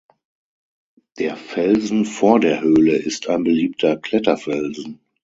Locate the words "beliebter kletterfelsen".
3.43-4.99